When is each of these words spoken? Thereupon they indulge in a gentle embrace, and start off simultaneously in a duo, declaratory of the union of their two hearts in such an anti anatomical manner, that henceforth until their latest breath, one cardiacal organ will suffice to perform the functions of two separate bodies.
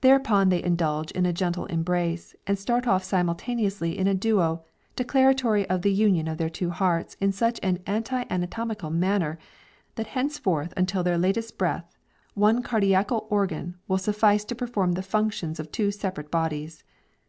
Thereupon 0.00 0.48
they 0.48 0.60
indulge 0.60 1.12
in 1.12 1.24
a 1.26 1.32
gentle 1.32 1.66
embrace, 1.66 2.34
and 2.44 2.58
start 2.58 2.88
off 2.88 3.04
simultaneously 3.04 3.96
in 3.96 4.08
a 4.08 4.12
duo, 4.14 4.64
declaratory 4.96 5.64
of 5.70 5.82
the 5.82 5.92
union 5.92 6.26
of 6.26 6.38
their 6.38 6.50
two 6.50 6.70
hearts 6.70 7.16
in 7.20 7.30
such 7.30 7.60
an 7.62 7.78
anti 7.86 8.24
anatomical 8.30 8.90
manner, 8.90 9.38
that 9.94 10.08
henceforth 10.08 10.74
until 10.76 11.04
their 11.04 11.18
latest 11.18 11.56
breath, 11.56 11.88
one 12.34 12.64
cardiacal 12.64 13.28
organ 13.30 13.76
will 13.86 13.98
suffice 13.98 14.44
to 14.46 14.56
perform 14.56 14.90
the 14.94 15.02
functions 15.02 15.60
of 15.60 15.70
two 15.70 15.92
separate 15.92 16.32
bodies. 16.32 16.82